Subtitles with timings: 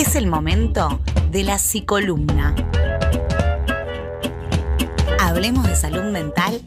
[0.00, 0.98] Es el momento
[1.30, 2.54] de la psicolumna.
[5.20, 6.62] Hablemos de salud mental.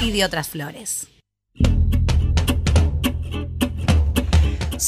[0.00, 1.13] Y de otras flores.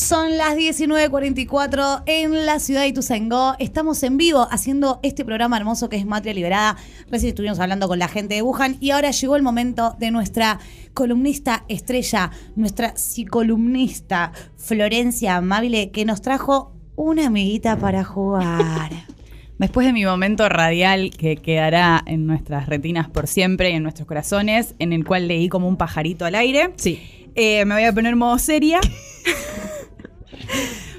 [0.06, 3.56] Son las 19.44 en la ciudad de Ituzaingó.
[3.58, 6.76] Estamos en vivo haciendo este programa hermoso que es Matria Liberada.
[7.10, 10.60] Recién estuvimos hablando con la gente de Wuhan y ahora llegó el momento de nuestra
[10.94, 18.92] columnista estrella, nuestra psicolumnista Florencia Amable, que nos trajo una amiguita para jugar.
[19.58, 24.06] Después de mi momento radial que quedará en nuestras retinas por siempre y en nuestros
[24.06, 27.02] corazones, en el cual leí como un pajarito al aire, Sí.
[27.34, 28.78] eh, me voy a poner modo seria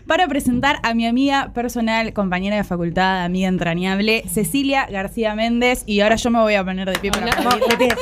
[0.08, 5.84] para presentar a mi amiga personal, compañera de facultad, amiga entrañable, Cecilia García Méndez.
[5.86, 7.50] Y ahora yo me voy a poner de pie para Hola.
[7.52, 7.96] aplaudir.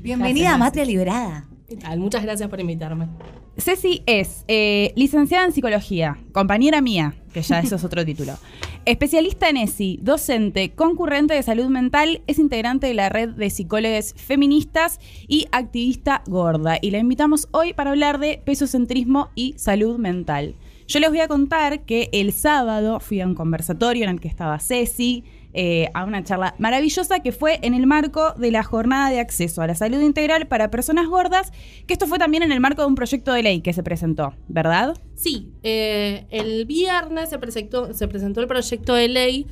[0.00, 1.44] Bienvenida a Matria Liberada.
[1.68, 1.98] ¿Qué tal?
[1.98, 3.08] Muchas gracias por invitarme.
[3.58, 8.34] Ceci es eh, licenciada en psicología, compañera mía, que ya eso es otro título.
[8.88, 14.14] Especialista en ESI, docente, concurrente de salud mental, es integrante de la red de psicólogos
[14.16, 16.78] feministas y activista gorda.
[16.80, 20.54] Y la invitamos hoy para hablar de pesocentrismo y salud mental.
[20.86, 24.28] Yo les voy a contar que el sábado fui a un conversatorio en el que
[24.28, 25.22] estaba Ceci,
[25.54, 29.62] eh, a una charla maravillosa que fue en el marco de la jornada de acceso
[29.62, 31.52] a la salud integral para personas gordas,
[31.86, 34.34] que esto fue también en el marco de un proyecto de ley que se presentó,
[34.48, 34.96] ¿verdad?
[35.14, 39.46] Sí, eh, el viernes se presentó, se presentó el proyecto de ley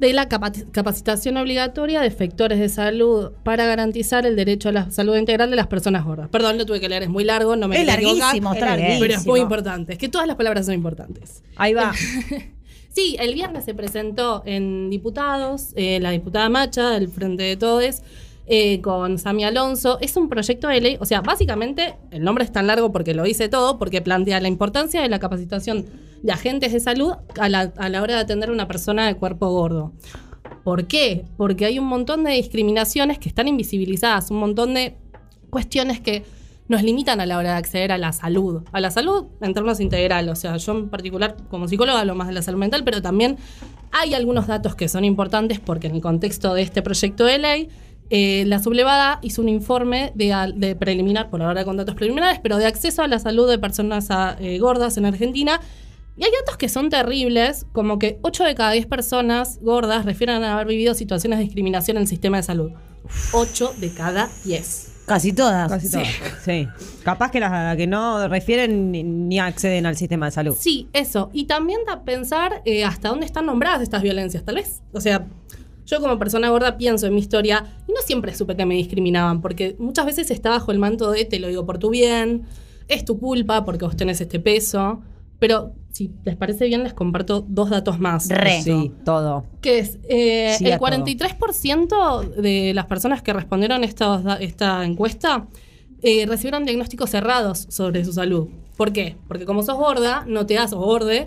[0.00, 4.90] de la capaci- capacitación obligatoria de efectores de salud para garantizar el derecho a la
[4.90, 6.28] salud integral de las personas gordas.
[6.30, 8.96] Perdón, lo tuve que leer, es muy largo, no me Es larguísimo, está bien.
[8.98, 9.92] pero es muy importante.
[9.92, 11.42] Es que todas las palabras son importantes.
[11.56, 11.92] Ahí va.
[12.92, 18.02] Sí, el viernes se presentó en diputados, eh, la diputada Macha del Frente de Todes,
[18.46, 19.98] eh, con Sami Alonso.
[20.00, 23.22] Es un proyecto de ley, o sea, básicamente el nombre es tan largo porque lo
[23.22, 25.86] dice todo, porque plantea la importancia de la capacitación
[26.22, 29.14] de agentes de salud a la, a la hora de atender a una persona de
[29.14, 29.92] cuerpo gordo.
[30.64, 31.24] ¿Por qué?
[31.36, 34.96] Porque hay un montón de discriminaciones que están invisibilizadas, un montón de
[35.48, 36.24] cuestiones que
[36.70, 38.62] nos limitan a la hora de acceder a la salud.
[38.70, 40.28] A la salud en términos integral.
[40.28, 43.38] O sea, yo en particular como psicóloga hablo más de la salud mental, pero también
[43.90, 47.68] hay algunos datos que son importantes porque en el contexto de este proyecto de ley,
[48.08, 52.66] eh, la sublevada hizo un informe de, preliminar, por ahora con datos preliminares, pero de
[52.66, 55.60] acceso a la salud de personas ah, eh, gordas en Argentina.
[56.16, 60.44] Y hay datos que son terribles, como que 8 de cada 10 personas gordas refieren
[60.44, 62.70] a haber vivido situaciones de discriminación en el sistema de salud.
[63.32, 64.99] 8 de cada 10.
[65.10, 65.68] Casi todas.
[65.68, 66.02] Casi todo.
[66.44, 66.68] Sí.
[67.02, 70.56] Capaz que las que no refieren ni, ni acceden al sistema de salud.
[70.56, 71.30] Sí, eso.
[71.32, 74.82] Y también da pensar eh, hasta dónde están nombradas estas violencias, tal vez.
[74.92, 75.26] O sea,
[75.84, 79.40] yo como persona gorda pienso en mi historia y no siempre supe que me discriminaban,
[79.40, 82.44] porque muchas veces está bajo el manto de te lo digo por tu bien,
[82.86, 85.02] es tu culpa porque vos tenés este peso.
[85.40, 88.28] Pero si les parece bien, les comparto dos datos más.
[88.28, 88.62] Re.
[88.62, 89.44] Sí, todo.
[89.60, 90.88] que es eh, Sí el a todo.
[90.88, 95.46] 43% de las personas que respondieron estos da- esta encuesta
[96.02, 98.48] eh, recibieron diagnósticos cerrados sobre su salud.
[98.76, 99.16] ¿Por qué?
[99.28, 101.26] Porque como sos gorda, no te hacen, o borde,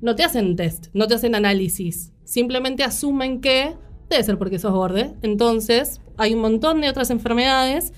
[0.00, 2.12] no te hacen test, no te hacen análisis.
[2.24, 3.74] Simplemente asumen que
[4.08, 5.12] debe ser porque sos borde.
[5.22, 7.92] Entonces, hay un montón de otras enfermedades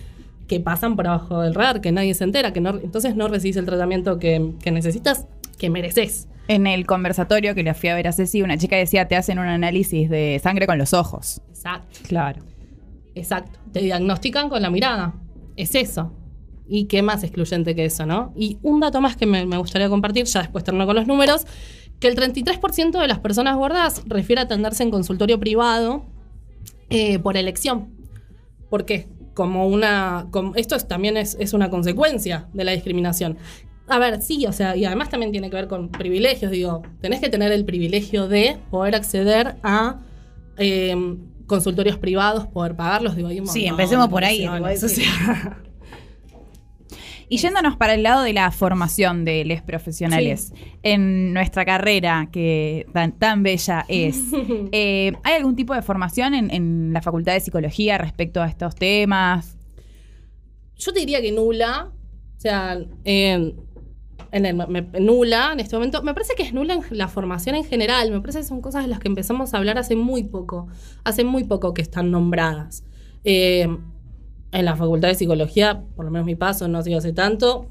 [0.49, 3.57] que pasan por abajo del radar, que nadie se entera, que no, entonces no recibís
[3.57, 5.27] el tratamiento que, que necesitas,
[5.59, 6.29] que mereces.
[6.49, 9.39] En el conversatorio que le fui a ver a Ceci, una chica decía, te hacen
[9.39, 11.41] un análisis de sangre con los ojos.
[11.49, 11.99] Exacto.
[12.07, 12.43] Claro.
[13.15, 13.59] Exacto.
[13.73, 15.15] Te diagnostican con la mirada.
[15.57, 16.13] Es eso.
[16.69, 18.33] ¿Y qué más excluyente que eso, no?
[18.37, 21.47] Y un dato más que me, me gustaría compartir, ya después termino con los números,
[22.01, 26.05] que el 33% de las personas gordas refiere a atenderse en consultorio privado
[26.91, 27.89] eh, por elección.
[28.69, 29.09] ¿Por qué?
[29.35, 30.27] Como una.
[30.31, 33.39] como- esto es- también es, es una consecuencia de la discriminación.
[33.89, 36.51] A ver, sí, o sea, y además también tiene que ver con privilegios.
[36.51, 40.01] Digo, tenés que tener el privilegio de poder acceder a
[40.59, 41.17] eh,
[41.47, 43.15] consultorios privados, poder pagarlos.
[43.15, 44.75] Digo, hay un Sí, empecemos por ahí, igual,
[47.29, 52.87] Y yéndonos para el lado de la formación de los profesionales en nuestra carrera, que
[52.93, 54.21] tan, tan bella es,
[54.73, 58.75] eh, ¿hay algún tipo de formación en, en la Facultad de Psicología respecto a estos
[58.75, 59.57] temas?
[60.77, 61.93] Yo te diría que nula.
[62.37, 63.55] O sea, eh,
[64.33, 64.57] en el-
[65.01, 66.03] nula en este momento.
[66.03, 68.11] Me parece que es nula en la formación en general.
[68.11, 70.69] Me parece que son cosas de las que empezamos a hablar hace muy poco.
[71.05, 72.85] Hace muy poco que están nombradas.
[73.25, 73.69] Eh,
[74.53, 77.67] en la facultad de psicología, por lo menos mi paso, no ha sido hace tanto.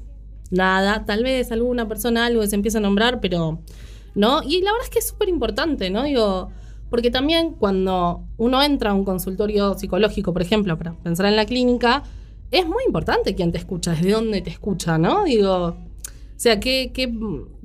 [0.50, 1.04] Nada.
[1.06, 3.60] Tal vez alguna persona algo se empieza a nombrar, pero.
[4.14, 4.42] ¿No?
[4.42, 6.02] Y la verdad es que es súper importante, ¿no?
[6.04, 6.50] Digo.
[6.88, 11.44] Porque también cuando uno entra a un consultorio psicológico, por ejemplo, para pensar en la
[11.44, 12.04] clínica,
[12.52, 15.24] es muy importante quién te escucha, desde dónde te escucha, ¿no?
[15.24, 15.76] Digo,
[16.38, 17.12] sea, que, que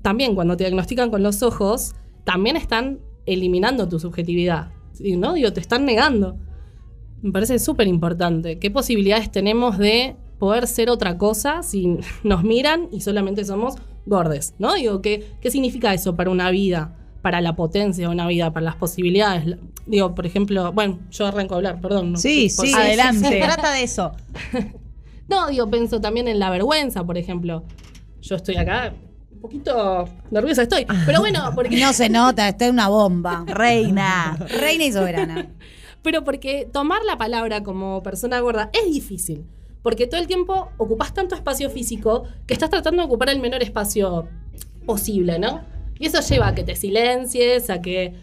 [0.01, 5.18] también cuando te diagnostican con los ojos, también están eliminando tu subjetividad, ¿sí?
[5.18, 5.33] ¿no?
[5.33, 6.38] Digo, te están negando.
[7.21, 8.59] Me parece súper importante.
[8.59, 13.75] ¿Qué posibilidades tenemos de poder ser otra cosa si nos miran y solamente somos
[14.06, 14.73] gordes, ¿no?
[14.73, 16.97] Digo, ¿qué, qué significa eso para una vida?
[17.21, 19.57] Para la potencia de una vida, para las posibilidades.
[19.85, 22.13] Digo, por ejemplo, bueno, yo arranco a hablar, perdón.
[22.13, 22.73] no Sí, sí.
[22.73, 23.29] Adelante.
[23.29, 24.12] Se trata de eso.
[25.29, 27.63] No, digo, pienso también en la vergüenza, por ejemplo.
[28.21, 28.94] Yo estoy acá,
[29.31, 30.85] un poquito nerviosa estoy.
[31.06, 31.79] Pero bueno, porque.
[31.79, 33.44] No se nota, está en una bomba.
[33.47, 34.38] Reina.
[34.59, 35.50] Reina y soberana.
[36.01, 39.45] Pero porque tomar la palabra como persona gorda es difícil.
[39.83, 43.63] Porque todo el tiempo ocupas tanto espacio físico que estás tratando de ocupar el menor
[43.63, 44.27] espacio
[44.85, 45.62] posible, ¿no?
[46.00, 48.13] Y eso lleva a que te silencies, a que,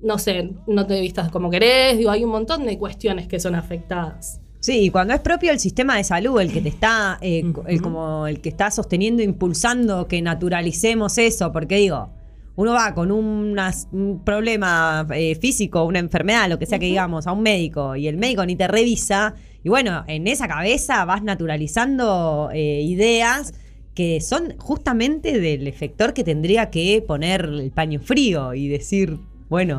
[0.00, 1.98] no sé, no te vistas como querés.
[1.98, 4.40] Digo, hay un montón de cuestiones que son afectadas.
[4.60, 7.80] Sí, y cuando es propio el sistema de salud el que te está, eh, el,
[7.80, 12.10] como el que está sosteniendo, impulsando que naturalicemos eso, porque digo,
[12.56, 17.26] uno va con una- un problema eh, físico, una enfermedad, lo que sea que digamos,
[17.26, 19.34] a un médico y el médico ni te revisa,
[19.64, 23.54] y bueno, en esa cabeza vas naturalizando eh, ideas
[23.94, 29.18] que son justamente del efector que tendría que poner el paño frío y decir,
[29.48, 29.78] bueno,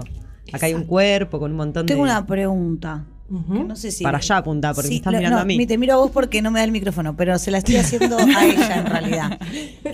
[0.52, 2.10] acá hay un cuerpo con un montón Tengo de...
[2.12, 3.06] una pregunta.
[3.32, 3.54] Ujú.
[3.54, 4.04] que no sé si.
[4.04, 5.66] Para allá apunta, porque me estás lo- mirando no, a mí.
[5.66, 8.18] Te miro a vos porque no me da el micrófono, pero se la estoy haciendo
[8.18, 9.40] a ella en realidad.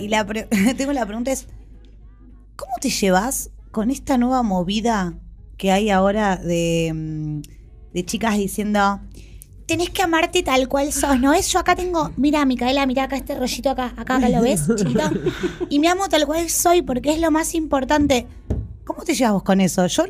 [0.00, 0.44] Y la pre-
[0.76, 1.46] tengo la pregunta es:
[2.56, 5.14] ¿cómo te llevas con esta nueva movida
[5.56, 7.40] que hay ahora de, mm,
[7.92, 9.00] de chicas diciendo.
[9.66, 11.52] Tenés que amarte tal cual sos, ¿no es?
[11.52, 15.02] Yo acá tengo, mira, Micaela, mira acá este rollito acá, acá, acá lo ves, chiquito.
[15.68, 18.26] Y me amo tal cual soy porque es lo más importante.
[18.84, 19.86] ¿Cómo te llevas vos con eso?
[19.86, 20.04] Yo,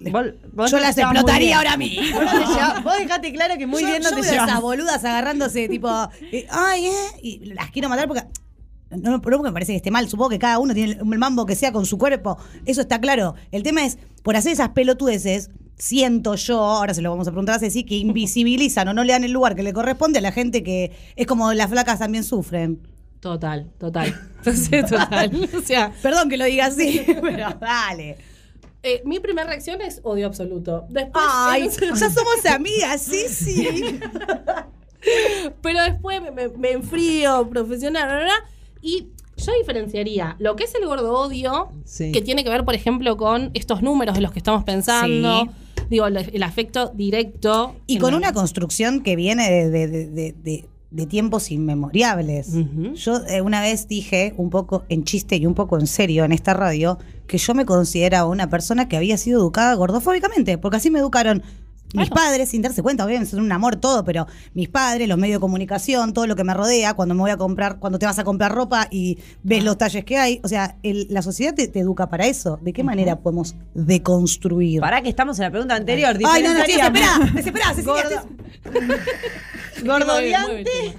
[0.00, 2.18] Vos- vos yo las explotaría ahora mismo.
[2.18, 4.48] Te llevas- vos dejate claro que muy yo, bien no yo te veo llevas.
[4.48, 5.88] esas boludas agarrándose, tipo,
[6.32, 6.92] eh, ay, eh,
[7.22, 8.22] y las quiero matar porque.
[8.90, 10.08] No, no porque me parece que esté mal.
[10.08, 12.38] Supongo que cada uno tiene el, el mambo que sea con su cuerpo.
[12.64, 13.34] Eso está claro.
[13.50, 17.56] El tema es, por hacer esas pelotudeces, siento yo, ahora se lo vamos a preguntar
[17.56, 20.30] a Ceci, que invisibilizan o no le dan el lugar que le corresponde a la
[20.30, 22.86] gente que es como las flacas también sufren.
[23.20, 24.14] Total, total.
[24.38, 25.48] Entonces, total.
[25.56, 28.18] O sea, Perdón que lo diga así, pero dale.
[28.84, 30.84] Eh, mi primera reacción es odio absoluto.
[30.90, 33.98] Después, Ay, ya somos amigas, sí, sí.
[35.62, 38.34] Pero después me, me- me enfrío profesional, bla, bla, bla,
[38.80, 42.12] y yo diferenciaría lo que es el gordo odio, Sí.
[42.12, 45.42] que tiene que ver, por ejemplo, con estos números de los que estamos pensando.
[45.44, 45.50] Sí.
[45.90, 47.74] Digo, el, el afecto directo.
[47.86, 50.64] Y con una construcción que viene de, de- de- de-
[50.94, 52.48] de- tiempos inmemoriales.
[52.54, 52.94] Ujú.
[52.94, 56.32] Yo eh, una vez dije, un poco en chiste y un poco en serio en
[56.32, 60.90] esta radio, que yo me consideraba una persona que había sido educada gordofóbicamente, porque así
[60.90, 61.42] me educaron.
[61.94, 62.14] Mis Claro.
[62.26, 65.40] padres, sin darse cuenta, obviamente son un amor todo, pero mis padres, los medios de
[65.40, 68.24] comunicación, todo lo que me rodea, cuando me voy a comprar, cuando te vas a
[68.24, 71.78] comprar ropa y ves los talles que hay, o sea, el- la sociedad te, te
[71.80, 72.58] educa para eso.
[72.62, 74.80] ¿De qué manera podemos deconstruir?
[74.80, 76.18] Para que estamos en la pregunta anterior.
[76.26, 78.28] Ay, no, no, sí, desespera, Cecilia, Gordo-
[79.84, 80.98] Gordodiante.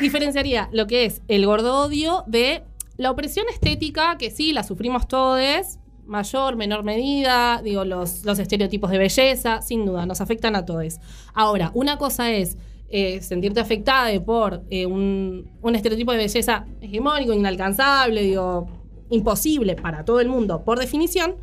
[0.00, 2.62] Diferenciaría lo que es el gordo odio de
[2.96, 8.90] la opresión estética, que sí, la sufrimos todos, mayor, menor medida, digo, los, los estereotipos
[8.90, 10.98] de belleza, sin duda, nos afectan a todos.
[11.34, 12.56] Ahora, una cosa es
[12.88, 18.68] eh, sentirte afectada por eh, un, un estereotipo de belleza hegemónico, inalcanzable, digo,
[19.10, 21.36] imposible para todo el mundo, por definición.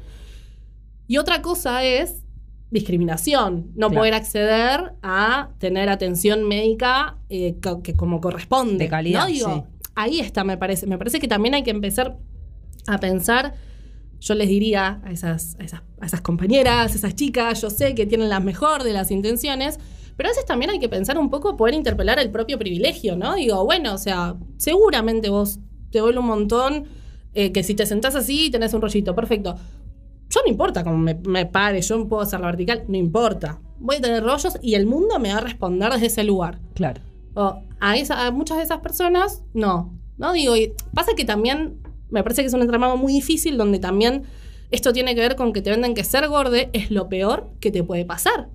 [1.07, 2.23] Y otra cosa es
[2.71, 3.99] discriminación, no Claro.
[4.01, 8.85] poder acceder a tener atención médica eh, que como corresponde.
[8.85, 9.27] De calidad, ¿no?
[9.27, 9.87] Digo, sí.
[9.95, 10.87] Ahí está, me parece.
[10.87, 12.17] Me parece que también hay que empezar
[12.87, 13.53] a pensar.
[14.23, 17.93] Yo les diría a esas, a esas, a esas compañeras, a esas chicas, yo sé
[17.93, 19.79] que tienen la mejor de las intenciones,
[20.15, 23.35] pero a veces también hay que pensar un poco poder interpelar el propio privilegio, ¿no?
[23.35, 25.59] Digo, bueno, o sea, seguramente vos
[25.91, 26.85] te duele un montón
[27.33, 29.55] eh, que si te sentás así tenés un rollito, perfecto.
[30.29, 33.59] Yo no importa cómo me, me pare, yo puedo hacer la vertical, no importa.
[33.79, 36.59] Voy a tener rollos y el mundo me va a responder desde ese lugar.
[36.75, 37.01] Claro.
[37.33, 39.99] O a, esa- a muchas de esas personas, no.
[40.17, 41.79] No digo, y pasa que también
[42.13, 44.23] me parece que es un entramado muy difícil donde también
[44.69, 47.71] esto tiene que ver con que te venden que ser gorde es lo peor que
[47.71, 48.49] te puede pasar.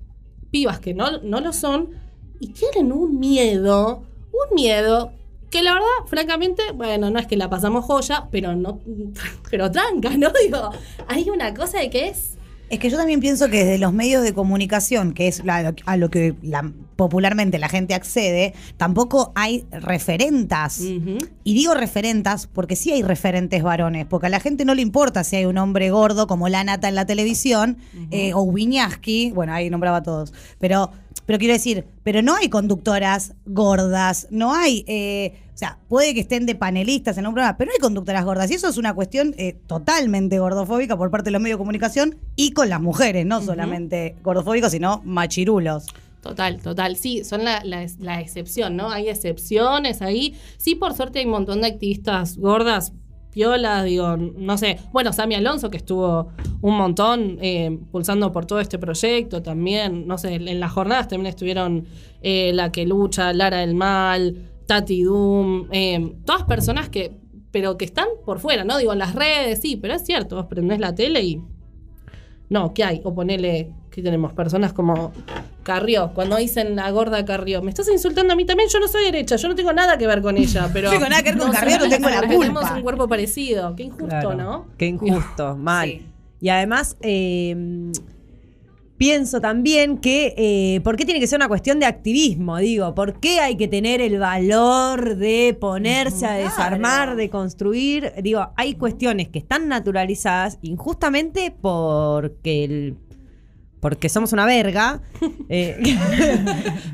[0.49, 1.89] Pibas que no, no lo son
[2.39, 5.11] y tienen un miedo, un miedo
[5.51, 8.79] que la verdad, francamente, bueno, no es que la pasamos joya, pero no,
[9.51, 10.31] pero tranca, ¿no?
[10.41, 10.69] Digo,
[11.07, 12.38] hay una cosa de que es
[12.69, 15.97] Es que yo también pienso que desde los medios de comunicación, que es la- a
[15.97, 20.79] lo que la- popularmente la gente accede, tampoco hay referentas.
[21.43, 25.23] Y digo referentas porque sí hay referentes varones, porque a la gente no le importa
[25.23, 27.77] si hay un hombre gordo como la nata en la televisión
[28.11, 30.91] eh, o Wiñaski, bueno, ahí nombraba a todos, pero,
[31.29, 36.21] pero quiero decir, pero no hay conductoras gordas, no hay, eh, o sea, puede que
[36.21, 38.95] estén de panelistas en un programa, pero no hay conductoras gordas y eso es una
[38.95, 43.27] cuestión eh, totalmente gordofóbica por parte de los medios de comunicación y con las mujeres,
[43.27, 45.85] no solamente gordofóbicos, sino machirulos.
[46.23, 46.95] Total, total.
[46.95, 48.89] Sí, son la, la, la excepción, ¿no?
[48.89, 50.33] Hay excepciones ahí.
[50.57, 52.91] Sí, por suerte hay un montón de activistas gordas,
[53.39, 54.79] piolas, digo, no sé.
[54.91, 56.27] Bueno, Sami Alonso, que estuvo
[56.61, 60.05] un montón eh, pulsando por todo este proyecto también.
[60.07, 61.85] No sé, en las jornadas también estuvieron
[62.21, 67.15] eh, La que lucha, Lara del Mal, Tati Doom, eh, todas personas que,
[67.49, 68.77] pero que están por fuera, ¿no?
[68.77, 71.41] Digo, en las redes, sí, pero es cierto, vos prendés la tele y
[72.49, 72.99] no, ¿qué hay?
[73.05, 74.33] O ponele, ¿qué tenemos?
[74.33, 75.13] Personas como
[75.69, 77.61] Carrió, cuando dicen la gorda Carrió.
[77.61, 80.07] Me estás insultando a mí también, yo no soy derecha, yo no tengo nada que
[80.07, 80.87] ver con ella, pero.
[80.87, 82.73] No tengo nada que ver con Carrió, no tengo la Tenemos culpa.
[82.75, 84.33] un cuerpo parecido, qué injusto, Claro.
[84.35, 84.65] ¿no?
[84.77, 85.87] Qué injusto, mal.
[85.89, 86.05] Sí.
[86.41, 87.55] Y además, eh,
[88.97, 92.57] pienso también que, eh, ¿por qué tiene que ser una cuestión de activismo?
[92.57, 98.11] Digo, ¿por qué hay que tener el valor de ponerse a desarmar, de construir?
[98.21, 102.97] Digo, hay cuestiones que están naturalizadas injustamente porque el...
[103.79, 105.01] Porque somos una verga.
[105.49, 105.79] eh,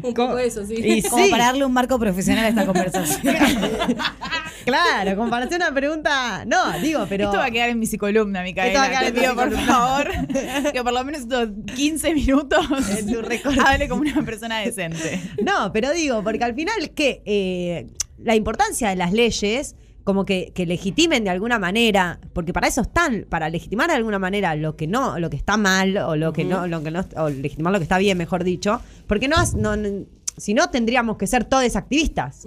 [0.03, 0.75] Un poco eso, sí.
[0.77, 1.31] y Como sí.
[1.31, 3.35] para darle un marco profesional a esta conversación.
[4.65, 6.45] claro, como para hacer una pregunta.
[6.45, 7.25] No, digo, pero.
[7.25, 8.89] Esto va a quedar en mi psicolumna, Esto va a Micaela.
[8.89, 10.11] quedar Te en pido, por favor,
[10.73, 12.65] que por lo menos estos 15 minutos
[12.99, 13.19] En tu
[13.65, 15.21] hable como una persona decente.
[15.43, 17.87] No, pero digo, porque al final que eh,
[18.17, 19.75] la importancia de las leyes
[20.05, 24.19] como que, que legitimen de alguna manera, porque para eso están, para legitimar de alguna
[24.19, 27.03] manera lo que no, lo que está mal, o lo que no, lo que no,
[27.17, 30.05] o legitimar lo que está bien, mejor dicho, porque no, no, no-
[30.38, 32.45] si no tendríamos que ser todos activistas,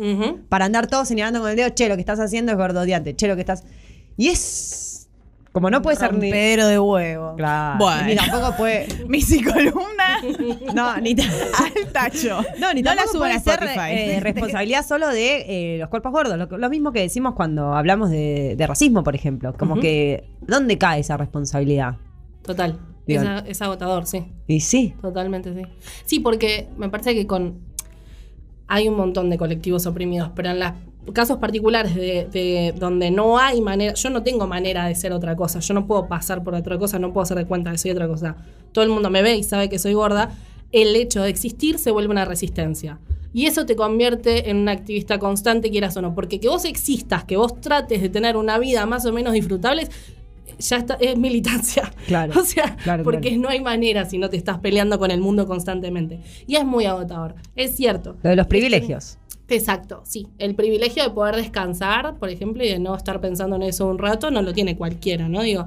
[0.48, 3.26] para andar todos señalando con el dedo, che, lo que estás haciendo es gordodiante, che,
[3.28, 3.64] lo que estás.
[4.16, 4.38] Y es
[5.58, 6.30] como no puede ser ni.
[6.30, 7.34] Pedro de huevo.
[7.36, 8.04] Claro, Bueno.
[8.06, 8.86] ni tampoco puede.
[9.08, 10.20] Mi psicolumna
[10.72, 11.10] No, ni
[11.58, 12.40] al tacho.
[12.60, 13.90] No, ni no la tampoco suban puede a ser Spotify.
[13.90, 16.38] eh, responsabilidad solo de eh, los cuerpos gordos.
[16.38, 19.52] Lo, lo mismo que decimos cuando hablamos de, de racismo, por ejemplo.
[19.58, 21.96] Como que, ¿dónde cae esa responsabilidad?
[22.42, 22.78] Total.
[23.06, 24.26] Es, agotador, sí.
[24.46, 25.62] Y sí, Totalmente, sí.
[26.04, 27.60] Sí, porque me parece que con.
[28.66, 30.72] Hay un montón de colectivos oprimidos, pero en los
[31.12, 33.94] casos particulares de, de donde no hay manera.
[33.94, 35.60] Yo no tengo manera de ser otra cosa.
[35.60, 38.08] Yo no puedo pasar por otra cosa, no puedo hacer de cuenta que soy otra
[38.08, 38.36] cosa.
[38.72, 40.30] Todo el mundo me ve y sabe que soy gorda.
[40.72, 42.98] El hecho de existir se vuelve una resistencia.
[43.32, 46.14] Y eso te convierte en una activista constante, quieras o no.
[46.14, 49.88] Porque que vos existas, que vos trates de tener una vida más o menos disfrutable,
[50.58, 51.92] ya está, es militancia.
[52.06, 53.42] Claro, O sea, claro, porque claro.
[53.42, 56.20] no hay manera si no te estás peleando con el mundo constantemente.
[56.46, 57.34] Y es muy agotador.
[57.54, 58.16] Es cierto.
[58.22, 59.18] lo de los privilegios.
[59.48, 60.26] Exacto, sí.
[60.38, 63.98] El privilegio de poder descansar, por ejemplo, y de no estar pensando en eso un
[63.98, 65.42] rato, no lo tiene cualquiera, ¿no?
[65.42, 65.66] Digo.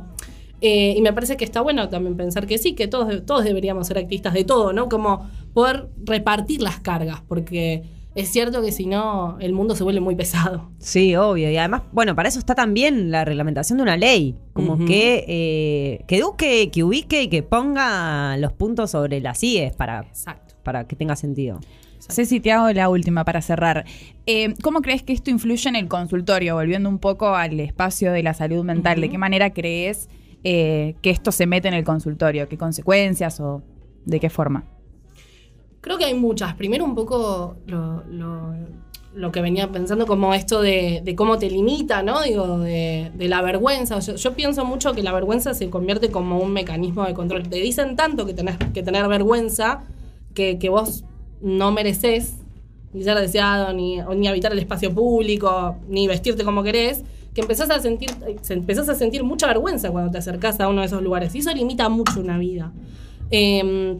[0.61, 3.87] eh, y me parece que está bueno también pensar que sí, que todos, todos deberíamos
[3.87, 4.87] ser activistas de todo, ¿no?
[4.89, 7.81] Como poder repartir las cargas, porque
[8.13, 10.69] es cierto que si no, el mundo se vuelve muy pesado.
[10.77, 11.49] Sí, obvio.
[11.49, 14.35] Y además, bueno, para eso está también la reglamentación de una ley.
[14.53, 19.73] Como que, eh, que eduque, que ubique y que ponga los puntos sobre las IES
[19.75, 20.53] para, Exacto.
[20.61, 21.59] para que tenga sentido.
[22.09, 23.85] Ceci, te hago la última para cerrar.
[24.25, 26.55] Eh, ¿Cómo crees que esto influye en el consultorio?
[26.55, 30.09] Volviendo un poco al espacio de la salud mental, ¿de qué manera crees
[30.43, 32.49] eh, que esto se mete en el consultorio?
[32.49, 33.61] ¿Qué consecuencias o
[34.05, 34.63] de qué forma?
[35.81, 36.53] Creo que hay muchas.
[36.55, 38.55] Primero un poco lo, lo-
[39.13, 42.21] lo que venía pensando como esto de, de cómo te limita, ¿no?
[42.21, 43.99] Digo, de, de la vergüenza.
[43.99, 47.43] Yo, yo pienso mucho que la vergüenza se convierte como un mecanismo de control.
[47.49, 49.83] Te dicen tanto que tenés que tener vergüenza
[50.33, 51.03] que, que vos
[51.41, 52.35] no mereces
[52.93, 57.69] ni ser deseado, ni, ni habitar el espacio público, ni vestirte como querés, que empezás
[57.69, 58.09] a sentir,
[58.41, 61.33] se- empezás a sentir mucha vergüenza cuando te acercás a uno de esos lugares.
[61.35, 62.71] Y eso limita mucho una vida.
[63.29, 63.99] Em,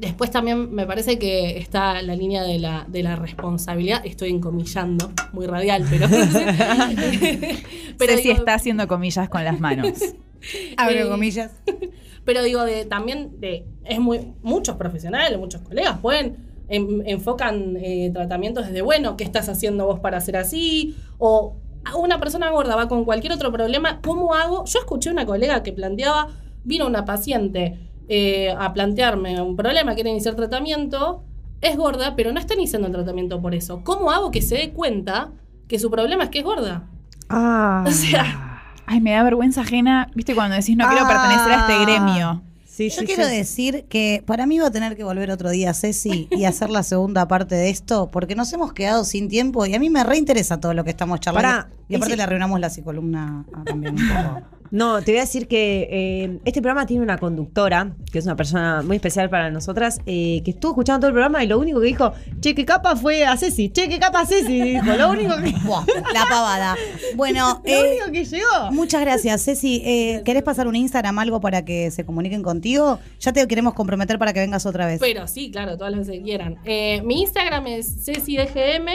[0.00, 4.06] Después también me parece que está la línea de la, de la responsabilidad.
[4.06, 6.06] Estoy encomillando, muy radial, pero.
[7.98, 9.98] Pero Ceci digo- está haciendo comillas con las manos.
[10.76, 11.50] Abro Eh, comillas.
[12.24, 16.36] Pero digo, de, también de, es muy, muchos profesionales, muchos colegas pueden,
[16.68, 20.96] en- enfocan eh, tratamientos desde, bueno, ¿qué estás haciendo vos para ser así?
[21.18, 24.64] O a una persona gorda va con cualquier otro problema, ¿cómo hago?
[24.66, 26.28] Yo escuché una colega que planteaba,
[26.64, 31.22] vino una paciente eh, a plantearme un problema, quiere iniciar tratamiento,
[31.60, 33.82] es gorda, pero no está iniciando el tratamiento por eso.
[33.84, 35.30] ¿Cómo hago que se dé cuenta
[35.66, 36.84] que su problema es que es gorda?
[37.28, 37.84] Ah.
[37.88, 38.44] O sea,
[38.90, 41.08] Ay, me da vergüenza ajena, viste, cuando decís no quiero Ah.
[41.08, 42.42] pertenecer a este gremio.
[42.78, 43.34] Sí, Yo sí, quiero sí.
[43.34, 46.84] decir que para mí va a tener que volver otro día Ceci y hacer la
[46.84, 50.60] segunda parte de esto porque nos hemos quedado sin tiempo y a mí me reinteresa
[50.60, 51.48] todo lo que estamos charlando.
[51.64, 54.46] Pará, y aparte ese- le arruinamos la psicolumna también un poco.
[54.70, 58.36] No, te voy a decir que eh, este programa tiene una conductora, que es una
[58.36, 61.80] persona muy especial para nosotras, eh, que estuvo escuchando todo el programa y lo único
[61.80, 65.10] que dijo, che, qué capa fue a Ceci, che, qué capa a Ceci, dijo, lo
[65.10, 66.76] único que, Buah, la pavada.
[67.16, 68.72] Bueno, lo eh, único que llegó.
[68.72, 69.82] muchas gracias, Ceci.
[69.84, 72.98] Eh, ¿Querés pasar un Instagram, algo para que se comuniquen contigo?
[73.20, 75.00] Ya te queremos comprometer para que vengas otra vez.
[75.00, 76.58] Pero sí, claro, todas las veces que quieran.
[76.64, 78.88] Eh, mi Instagram es cecidgm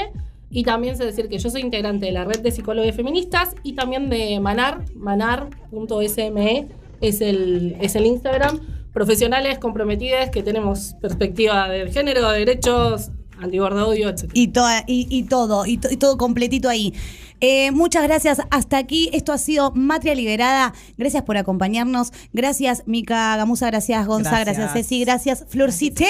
[0.53, 3.73] y también sé decir que yo soy integrante de la red de psicólogos feministas y
[3.73, 6.67] también de Manar, manar.sme
[7.01, 8.59] es el, es el Instagram.
[8.93, 13.09] Profesionales comprometidas que tenemos perspectiva de género, de derechos,
[13.41, 14.29] antibordodio, etc.
[14.33, 16.93] Y, toda, y, y todo, y, to- y todo completito ahí.
[17.41, 18.39] Eh, muchas gracias.
[18.51, 19.09] Hasta aquí.
[19.11, 20.73] Esto ha sido Matria Liberada.
[20.97, 22.11] Gracias por acompañarnos.
[22.31, 23.65] Gracias, Mica Gamusa.
[23.67, 24.29] Gracias, Gonza.
[24.29, 24.73] Gracias, Gracias.
[24.87, 25.03] Ceci.
[25.03, 26.07] Gracias, Florcité.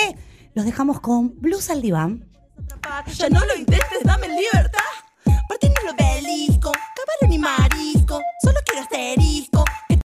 [0.53, 2.25] Los dejamos con Blues al diván.
[3.17, 4.79] Ya no lo intentes, dame libertad.
[5.50, 9.63] Martín el obelisco, caballo ni marisco, solo quiero asterisco.